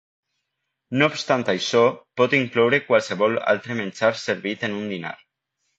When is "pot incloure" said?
2.23-2.83